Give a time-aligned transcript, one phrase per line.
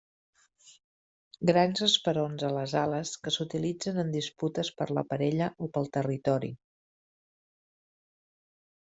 [1.49, 6.51] Grans esperons a les ales que s'utilitzen en disputes per la parella o pel territori.